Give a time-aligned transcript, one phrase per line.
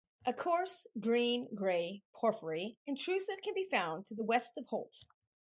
[0.25, 5.03] A coarse green grey porphyry intrusive can be found to the west of Holt.